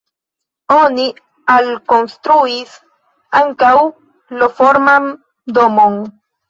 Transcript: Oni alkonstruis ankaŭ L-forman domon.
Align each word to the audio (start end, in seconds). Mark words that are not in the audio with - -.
Oni 0.75 1.05
alkonstruis 1.57 2.73
ankaŭ 3.43 3.77
L-forman 4.41 5.11
domon. 5.63 6.05